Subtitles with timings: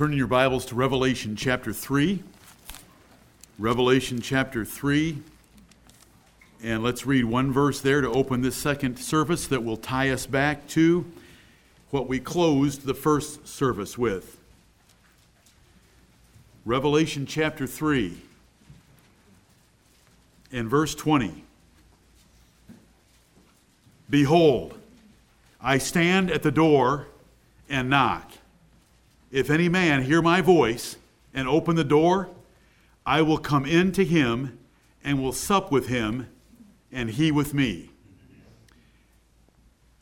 [0.00, 2.22] Turn in your Bibles to Revelation chapter 3.
[3.58, 5.18] Revelation chapter 3.
[6.62, 10.24] And let's read one verse there to open this second service that will tie us
[10.24, 11.04] back to
[11.90, 14.38] what we closed the first service with.
[16.64, 18.16] Revelation chapter 3
[20.50, 21.44] and verse 20.
[24.08, 24.78] Behold,
[25.60, 27.06] I stand at the door
[27.68, 28.32] and knock.
[29.30, 30.96] If any man hear my voice
[31.32, 32.30] and open the door,
[33.06, 34.58] I will come in to him
[35.04, 36.26] and will sup with him,
[36.92, 37.90] and he with me.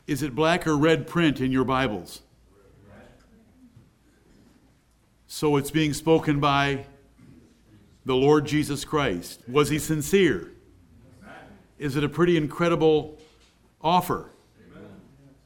[0.07, 2.21] Is it black or red print in your Bibles?
[5.27, 6.87] So it's being spoken by
[8.05, 9.43] the Lord Jesus Christ.
[9.47, 10.51] Was he sincere?
[11.77, 13.19] Is it a pretty incredible
[13.79, 14.31] offer?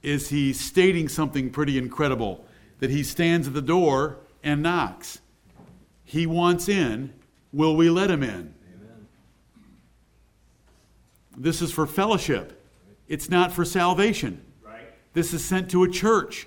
[0.02, 2.46] Is he stating something pretty incredible?
[2.84, 5.22] That he stands at the door and knocks.
[6.04, 7.14] He wants in.
[7.54, 8.54] Will we let him in?
[11.38, 12.62] This is for fellowship.
[13.08, 14.44] It's not for salvation.
[15.14, 16.46] This is sent to a church.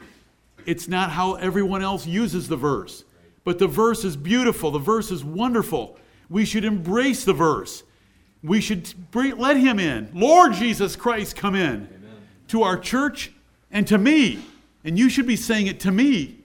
[0.66, 3.04] It's not how everyone else uses the verse.
[3.42, 4.70] But the verse is beautiful.
[4.70, 5.98] The verse is wonderful.
[6.28, 7.82] We should embrace the verse.
[8.42, 10.10] We should let him in.
[10.12, 11.88] Lord Jesus Christ, come in Amen.
[12.48, 13.32] to our church
[13.70, 14.44] and to me.
[14.86, 16.38] And you should be saying it to me.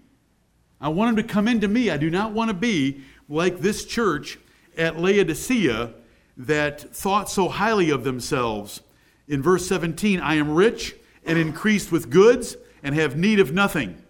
[0.81, 1.91] I want him to come into me.
[1.91, 4.39] I do not want to be like this church
[4.75, 5.93] at Laodicea
[6.37, 8.81] that thought so highly of themselves.
[9.27, 14.01] In verse 17, I am rich and increased with goods and have need of nothing.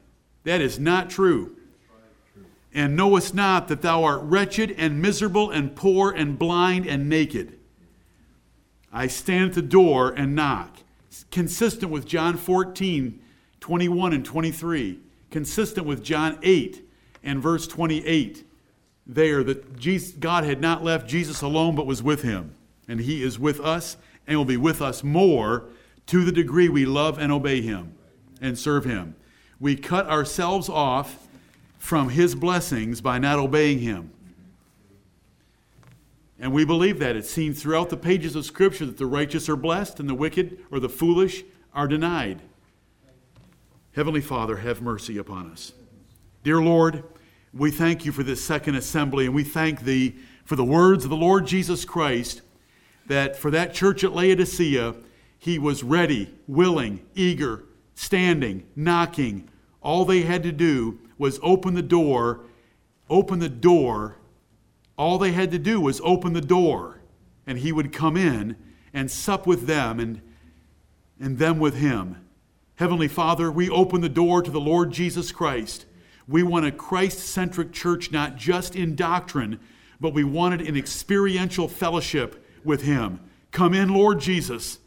[0.46, 1.58] That is not true.
[2.74, 7.60] And knowest not that thou art wretched and miserable and poor and blind and naked.
[8.94, 10.78] I stand at the door and knock.
[11.32, 13.22] Consistent with John 14,
[13.62, 15.00] 21 and 23.
[15.30, 16.88] Consistent with John 8
[17.24, 18.44] and verse 28
[19.08, 22.56] there that Jesus, God had not left Jesus alone but was with him.
[22.88, 25.66] And he is with us and will be with us more
[26.08, 27.94] to the degree we love and obey him
[28.42, 29.16] and serve him.
[29.60, 31.28] We cut ourselves off
[31.78, 34.12] from his blessings by not obeying him.
[36.40, 37.16] And we believe that.
[37.16, 40.58] It's seen throughout the pages of Scripture that the righteous are blessed and the wicked
[40.72, 42.42] or the foolish are denied.
[43.94, 45.74] Heavenly Father, have mercy upon us.
[46.44, 47.04] Dear Lord,
[47.54, 50.16] we thank you for this second assembly, and we thank thee
[50.46, 52.42] for the words of the Lord Jesus Christ
[53.08, 54.96] that for that church at Laodicea,
[55.38, 59.50] he was ready, willing, eager, standing, knocking.
[59.82, 62.46] All they had to do was open the door,
[63.10, 64.16] open the door.
[64.98, 67.02] All they had to do was open the door,
[67.46, 68.56] and he would come in
[68.94, 70.22] and sup with them and,
[71.20, 72.16] and them with him.
[72.82, 75.86] Heavenly Father, we open the door to the Lord Jesus Christ.
[76.28, 79.60] We want a Christ centric church, not just in doctrine,
[80.00, 83.20] but we wanted an experiential fellowship with Him.
[83.52, 84.80] Come in, Lord Jesus,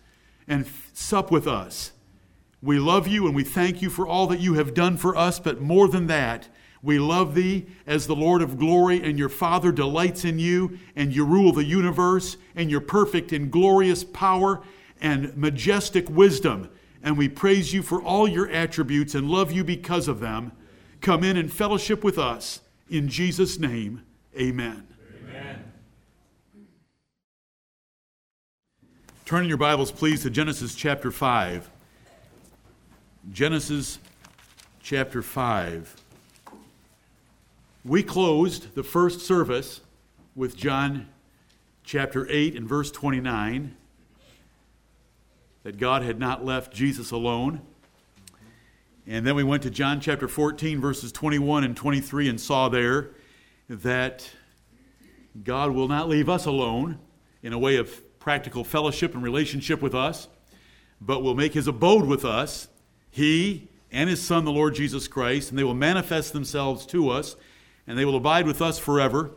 [0.49, 1.93] and sup with us.
[2.61, 5.39] We love you and we thank you for all that you have done for us,
[5.39, 6.49] but more than that,
[6.83, 11.15] we love thee as the Lord of glory, and your Father delights in you, and
[11.15, 14.63] you rule the universe, and you're perfect in glorious power
[15.01, 16.71] and majestic wisdom.
[17.05, 20.53] And we praise you for all your attributes and love you because of them.
[21.03, 22.63] Come in and fellowship with us.
[22.89, 24.03] In Jesus' name,
[24.35, 24.87] amen.
[25.29, 25.73] Amen.
[29.27, 31.71] Turn in your Bibles, please, to Genesis chapter 5.
[33.31, 33.99] Genesis
[34.83, 35.97] chapter 5.
[37.85, 39.83] We closed the first service
[40.35, 41.09] with John
[41.85, 43.77] chapter 8 and verse 29
[45.65, 47.61] that God had not left Jesus alone.
[49.07, 53.11] And then we went to John chapter 14, verses 21 and 23, and saw there
[53.69, 54.31] that
[55.43, 56.99] God will not leave us alone
[57.43, 60.29] in a way of practical fellowship and relationship with us,
[61.01, 62.69] but will make his abode with us,
[63.11, 67.37] he and his Son, the Lord Jesus Christ, and they will manifest themselves to us,
[67.87, 69.33] and they will abide with us forever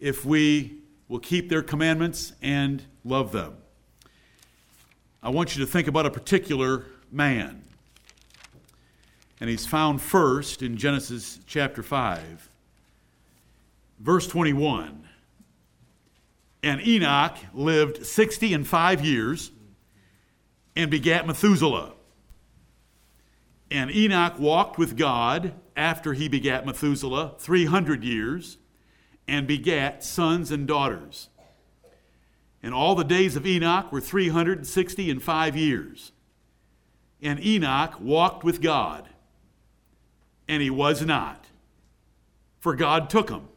[0.00, 0.78] if we
[1.08, 3.56] will keep their commandments and love them.
[5.22, 7.62] I want you to think about a particular man
[9.42, 12.48] and he's found first in Genesis chapter 5,
[13.98, 15.02] verse 21.
[16.62, 19.50] And Enoch lived 60 and 5 years
[20.76, 21.94] and begat Methuselah.
[23.68, 28.58] And Enoch walked with God after he begat Methuselah 300 years
[29.26, 31.30] and begat sons and daughters.
[32.62, 36.12] And all the days of Enoch were 360 and 5 years.
[37.20, 39.08] And Enoch walked with God
[40.48, 41.46] and he was not,
[42.58, 43.48] for God took him.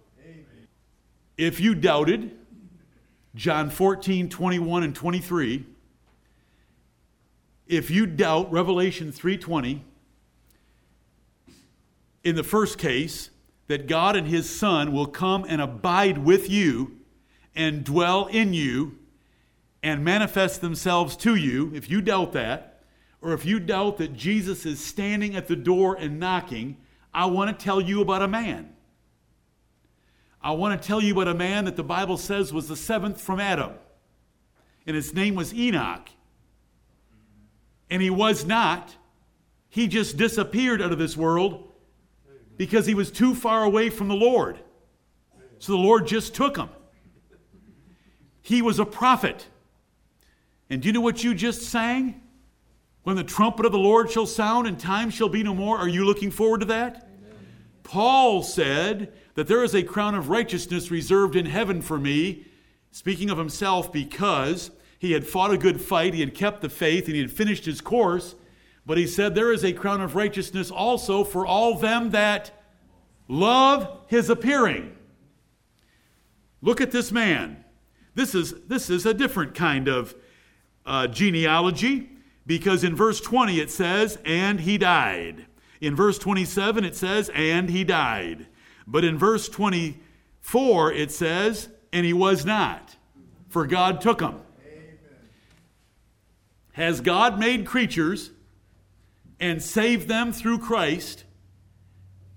[1.37, 2.31] If you doubted,
[3.35, 5.65] John 14, 21, and 23,
[7.67, 9.81] if you doubt Revelation 3:20,
[12.23, 13.31] in the first case,
[13.67, 16.97] that God and his son will come and abide with you
[17.55, 18.97] and dwell in you
[19.81, 22.83] and manifest themselves to you, if you doubt that,
[23.21, 26.77] or if you doubt that Jesus is standing at the door and knocking,
[27.13, 28.73] I want to tell you about a man.
[30.41, 33.19] I want to tell you about a man that the Bible says was the seventh
[33.19, 33.73] from Adam.
[34.85, 36.07] And his name was Enoch.
[37.89, 38.95] And he was not.
[39.69, 41.71] He just disappeared out of this world
[42.57, 44.59] because he was too far away from the Lord.
[45.59, 46.69] So the Lord just took him.
[48.45, 49.47] He was a prophet.
[50.69, 52.21] And do you know what you just sang?
[53.01, 55.79] When the trumpet of the Lord shall sound and time shall be no more.
[55.79, 57.07] Are you looking forward to that?
[57.07, 57.37] Amen.
[57.81, 62.45] Paul said that there is a crown of righteousness reserved in heaven for me,
[62.91, 64.69] speaking of himself, because
[64.99, 67.65] he had fought a good fight, he had kept the faith, and he had finished
[67.65, 68.35] his course.
[68.85, 72.51] But he said, There is a crown of righteousness also for all them that
[73.27, 74.95] love his appearing.
[76.61, 77.64] Look at this man.
[78.15, 80.15] This is, this is a different kind of
[80.85, 82.09] uh, genealogy
[82.47, 85.45] because in verse 20 it says, And he died.
[85.81, 88.47] In verse 27 it says, And he died.
[88.87, 92.95] But in verse 24, it says, and he was not,
[93.49, 94.35] for God took him.
[94.65, 94.97] Amen.
[96.73, 98.31] Has God made creatures
[99.39, 101.23] and saved them through Christ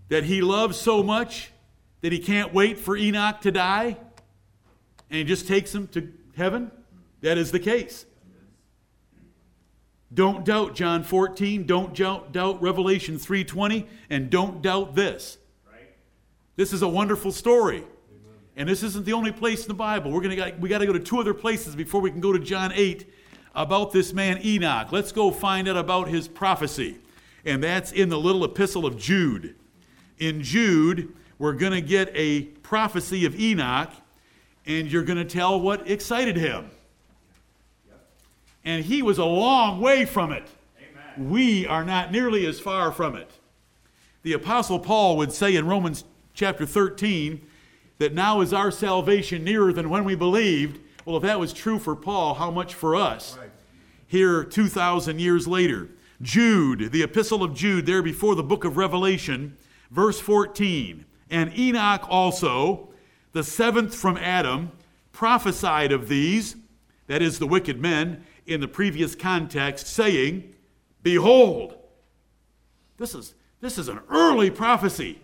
[0.08, 1.50] that he loves so much
[2.00, 3.98] that he can't wait for Enoch to die
[5.10, 6.70] and he just takes them to heaven?
[7.20, 8.06] That is the case.
[10.12, 15.38] Don't doubt John 14, don't doubt Revelation 3:20 and don't doubt this.
[16.56, 17.84] This is a wonderful story.
[18.56, 20.10] And this isn't the only place in the Bible.
[20.10, 22.40] We're gonna we got to go to two other places before we can go to
[22.40, 23.08] John 8
[23.54, 24.90] about this man Enoch.
[24.90, 26.98] Let's go find out about his prophecy.
[27.44, 29.54] And that's in the little epistle of Jude.
[30.18, 33.90] In Jude, we're going to get a prophecy of Enoch,
[34.68, 36.70] and you're going to tell what excited him.
[38.64, 40.46] And he was a long way from it.
[40.78, 41.30] Amen.
[41.30, 43.30] We are not nearly as far from it.
[44.22, 46.04] The Apostle Paul would say in Romans
[46.34, 47.40] chapter 13
[47.96, 50.80] that now is our salvation nearer than when we believed.
[51.06, 53.38] Well, if that was true for Paul, how much for us?
[53.38, 53.50] Right.
[54.06, 55.88] Here, 2,000 years later.
[56.20, 59.56] Jude, the epistle of Jude, there before the book of Revelation,
[59.90, 61.06] verse 14.
[61.30, 62.87] And Enoch also,
[63.38, 64.72] the seventh from Adam,
[65.12, 66.56] prophesied of these,
[67.06, 70.52] that is, the wicked men, in the previous context, saying,
[71.04, 71.76] Behold,
[72.96, 75.20] this is, this is an early prophecy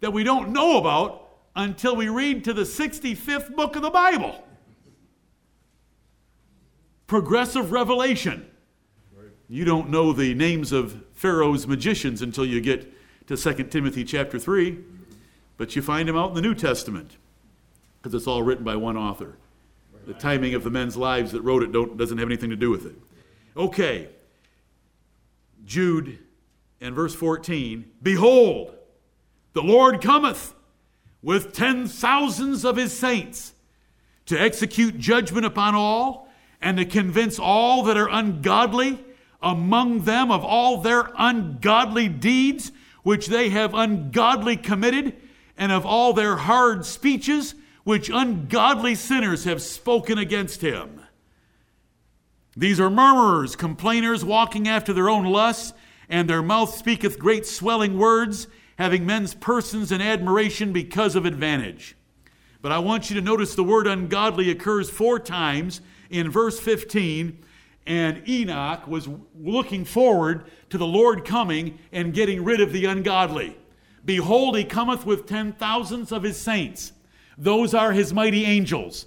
[0.00, 4.42] that we don't know about until we read to the 65th book of the Bible.
[7.06, 8.48] Progressive revelation.
[9.50, 12.90] You don't know the names of Pharaoh's magicians until you get
[13.26, 14.78] to 2 Timothy chapter 3,
[15.58, 17.18] but you find them out in the New Testament
[18.04, 19.38] because it's all written by one author.
[20.06, 22.84] The timing of the men's lives that wrote it doesn't have anything to do with
[22.84, 22.94] it.
[23.56, 24.10] Okay,
[25.64, 26.18] Jude
[26.82, 28.74] and verse 14 Behold,
[29.54, 30.52] the Lord cometh
[31.22, 33.54] with ten thousands of his saints
[34.26, 36.28] to execute judgment upon all
[36.60, 39.02] and to convince all that are ungodly
[39.40, 42.70] among them of all their ungodly deeds
[43.02, 45.16] which they have ungodly committed
[45.56, 47.54] and of all their hard speeches
[47.84, 51.00] which ungodly sinners have spoken against him.
[52.56, 55.72] These are murmurers, complainers, walking after their own lusts,
[56.08, 58.46] and their mouth speaketh great swelling words
[58.78, 61.96] having men's persons in admiration because of advantage.
[62.62, 67.38] But I want you to notice the word ungodly occurs four times in verse 15,
[67.86, 73.58] and Enoch was looking forward to the Lord coming and getting rid of the ungodly.
[74.04, 76.92] Behold, he cometh with ten thousands of his saints.
[77.36, 79.06] Those are his mighty angels.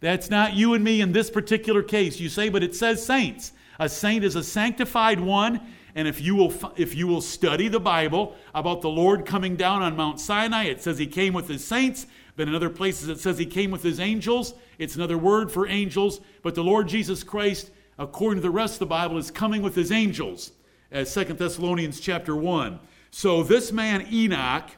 [0.00, 2.20] That's not you and me in this particular case.
[2.20, 3.52] You say, but it says saints.
[3.78, 5.60] A saint is a sanctified one
[5.96, 9.82] and if you will, if you will study the Bible about the Lord coming down
[9.82, 12.06] on Mount Sinai, it says he came with his saints.
[12.36, 14.52] But in other places, it says he came with his angels.
[14.78, 16.20] It's another word for angels.
[16.42, 19.74] But the Lord Jesus Christ, according to the rest of the Bible, is coming with
[19.74, 20.52] his angels,
[20.92, 22.78] as Second Thessalonians chapter 1.
[23.10, 24.68] So this man, Enoch,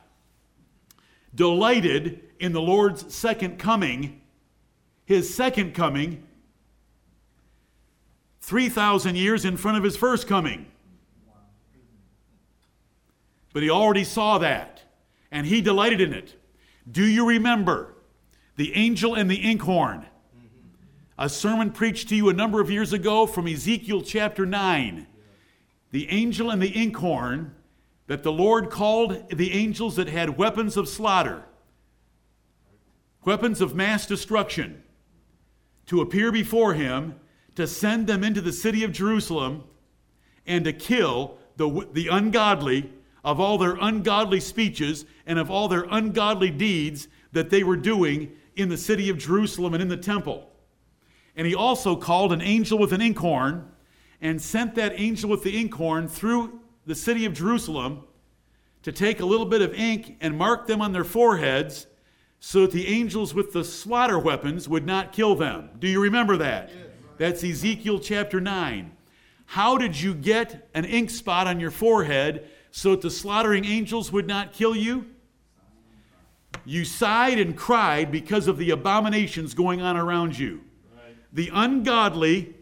[1.34, 4.20] delighted in the Lord's second coming,
[5.04, 6.26] his second coming,
[8.40, 10.66] 3,000 years in front of his first coming.
[13.52, 14.82] But he already saw that.
[15.30, 16.34] and he delighted in it.
[16.90, 17.94] Do you remember
[18.56, 20.06] the angel and the inkhorn?
[21.18, 25.06] A sermon preached to you a number of years ago from Ezekiel chapter 9.
[25.90, 27.54] The angel and the inkhorn
[28.06, 31.44] that the Lord called the angels that had weapons of slaughter,
[33.28, 34.82] weapons of mass destruction,
[35.84, 37.14] to appear before him,
[37.54, 39.64] to send them into the city of Jerusalem,
[40.46, 42.90] and to kill the, the ungodly
[43.22, 48.32] of all their ungodly speeches and of all their ungodly deeds that they were doing
[48.56, 50.50] in the city of Jerusalem and in the temple.
[51.36, 53.66] And he also called an angel with an inkhorn
[54.22, 58.04] and sent that angel with the inkhorn through the city of Jerusalem
[58.84, 61.86] to take a little bit of ink and mark them on their foreheads
[62.40, 65.70] so that the angels with the slaughter weapons would not kill them.
[65.78, 66.68] Do you remember that?
[66.68, 66.86] Yes.
[67.16, 68.92] That's Ezekiel chapter 9.
[69.46, 74.12] How did you get an ink spot on your forehead so that the slaughtering angels
[74.12, 75.06] would not kill you?
[76.64, 80.60] You sighed and cried because of the abominations going on around you.
[80.94, 81.16] Right.
[81.32, 82.54] The ungodly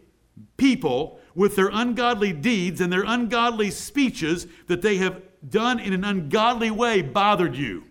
[0.55, 6.03] people, with their ungodly deeds and their ungodly speeches that they have done in an
[6.03, 7.83] ungodly way, bothered you.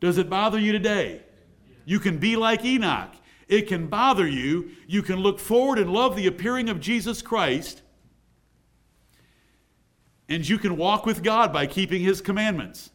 [0.00, 1.22] Does it bother you today?
[1.84, 3.12] You can be like Enoch.
[3.48, 4.70] It can bother you.
[4.86, 7.82] You can look forward and love the appearing of Jesus Christ
[10.30, 12.90] and you can walk with God by keeping His commandments.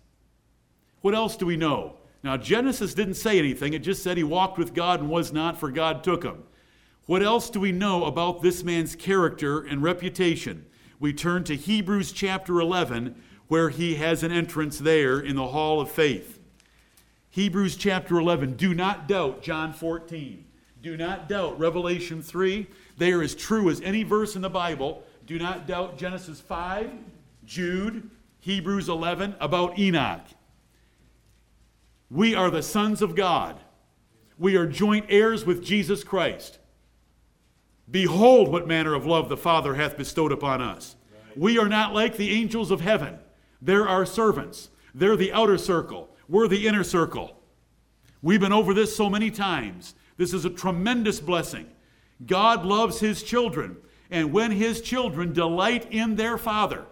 [1.02, 1.98] What else do we know?
[2.24, 5.60] Now, Genesis didn't say anything, it just said he walked with God and was not,
[5.60, 6.42] for God took him.
[7.06, 10.66] What else do we know about this man's character and reputation?
[11.00, 15.80] We turn to Hebrews chapter 11, where he has an entrance there in the hall
[15.80, 16.35] of faith.
[17.36, 18.56] Hebrews chapter 11.
[18.56, 20.46] Do not doubt John 14.
[20.82, 22.66] Do not doubt Revelation 3.
[22.98, 25.04] They are as true as any verse in the Bible.
[25.28, 26.90] Do not doubt Genesis 5,
[27.44, 30.22] Jude, Hebrews 11 about Enoch.
[32.10, 33.60] We are the sons of God.
[34.40, 36.60] We are joint heirs with Jesus Christ.
[37.92, 40.96] Behold, what manner of love the Father hath bestowed upon us.
[41.36, 43.20] We are not like the angels of heaven.
[43.62, 44.70] They're our servants.
[44.94, 46.15] They're the outer circle.
[46.28, 47.40] We're the inner circle.
[48.22, 49.96] We've been over this so many times.
[50.18, 51.68] This is a tremendous blessing.
[52.26, 53.78] God loves his children.
[54.10, 56.86] And when his children delight in their Father,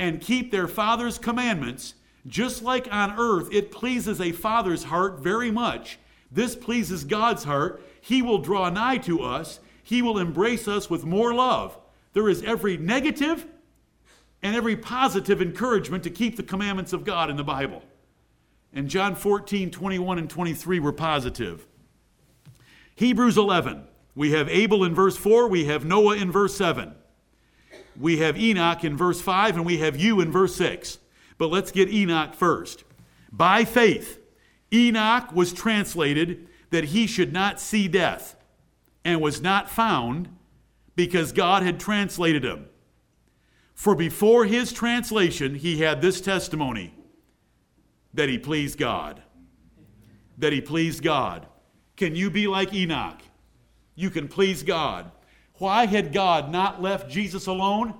[0.00, 1.94] and keep their father's commandments,
[2.26, 5.98] just like on earth it pleases a father's heart very much,
[6.32, 7.82] this pleases God's heart.
[8.00, 11.78] He will draw nigh to us, He will embrace us with more love.
[12.14, 13.46] There is every negative
[14.42, 17.82] and every positive encouragement to keep the commandments of God in the Bible.
[18.72, 21.66] And John 14, 21, and 23 were positive.
[22.94, 23.84] Hebrews 11.
[24.14, 26.94] We have Abel in verse 4, we have Noah in verse 7
[28.00, 30.98] we have Enoch in verse 5 and we have you in verse 6.
[31.38, 32.84] But let's get Enoch first.
[33.30, 34.18] By faith,
[34.72, 38.36] Enoch was translated that he should not see death
[39.04, 40.28] and was not found
[40.96, 42.66] because God had translated him.
[43.74, 46.94] For before his translation, he had this testimony
[48.14, 49.22] that he pleased God.
[50.38, 51.46] That he pleased God.
[51.96, 53.20] Can you be like Enoch?
[53.94, 55.10] You can please God.
[55.54, 57.94] Why had God not left Jesus alone?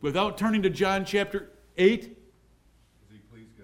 [0.00, 2.16] Without turning to John chapter 8?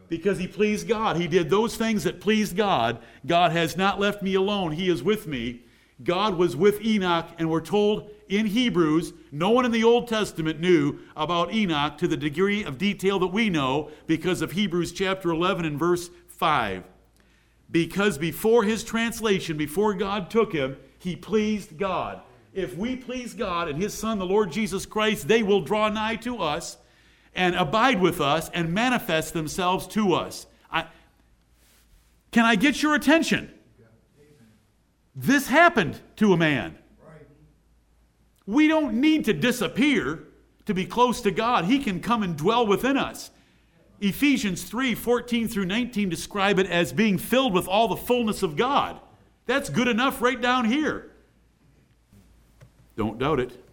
[0.08, 1.16] Because he pleased God.
[1.16, 3.00] He did those things that pleased God.
[3.24, 4.72] God has not left me alone.
[4.72, 5.62] He is with me.
[6.02, 10.60] God was with Enoch, and we're told in Hebrews, no one in the Old Testament
[10.60, 15.30] knew about Enoch to the degree of detail that we know because of Hebrews chapter
[15.30, 16.84] 11 and verse 5.
[17.70, 22.22] Because before his translation, before God took him, he pleased God
[22.56, 26.16] if we please God and His Son, the Lord Jesus Christ, they will draw nigh
[26.16, 26.78] to us
[27.34, 30.46] and abide with us and manifest themselves to us.
[30.72, 30.86] I,
[32.32, 33.52] can I get your attention?
[35.14, 36.78] This happened to a man.
[38.46, 40.24] We don't need to disappear
[40.66, 41.64] to be close to God.
[41.64, 43.30] He can come and dwell within us.
[44.00, 48.56] Ephesians 3 14 through 19 describe it as being filled with all the fullness of
[48.56, 49.00] God.
[49.46, 51.12] That's good enough right down here.
[52.96, 53.64] Don't doubt it.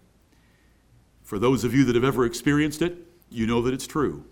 [1.23, 2.97] For those of you that have ever experienced it,
[3.29, 4.25] you know that it's true.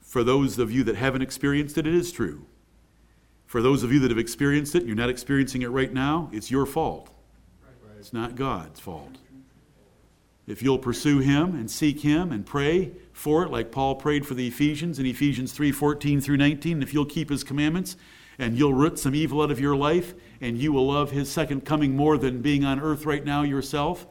[0.00, 2.46] For those of you that haven't experienced it, it is true.
[3.46, 6.50] For those of you that have experienced it, you're not experiencing it right now, it's
[6.50, 7.10] your fault.
[8.00, 9.18] It's not God's fault.
[10.46, 14.32] If you'll pursue Him and seek Him and pray for it, like Paul prayed for
[14.32, 17.96] the Ephesians in Ephesians 3:14 through 19, if you'll keep His commandments,
[18.38, 21.66] and you'll root some evil out of your life, and you will love his second
[21.66, 24.06] coming more than being on earth right now yourself.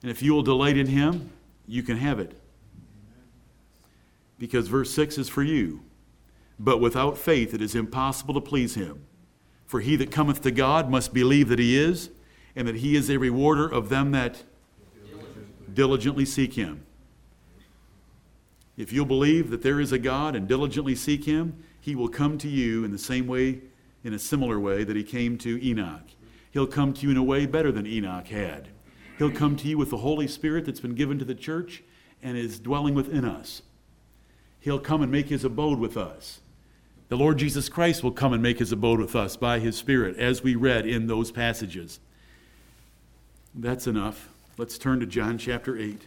[0.00, 1.30] And if you will delight in him,
[1.66, 2.40] you can have it.
[4.38, 5.82] because verse 6 is for you.
[6.58, 9.04] But without faith it is impossible to please him.
[9.66, 12.10] For he that cometh to God must believe that he is,
[12.54, 14.42] and that he is a rewarder of them that
[15.72, 16.84] diligently seek him.
[18.76, 22.38] If you'll believe that there is a God and diligently seek him, he will come
[22.38, 23.60] to you in the same way,
[24.04, 26.08] in a similar way that he came to Enoch.
[26.50, 28.68] He'll come to you in a way better than Enoch had.
[29.18, 31.82] He'll come to you with the Holy Spirit that's been given to the church
[32.22, 33.62] and is dwelling within us.
[34.60, 36.40] He'll come and make his abode with us.
[37.08, 40.16] The Lord Jesus Christ will come and make his abode with us by his Spirit,
[40.18, 42.00] as we read in those passages.
[43.54, 44.28] That's enough.
[44.56, 46.02] Let's turn to John chapter 8.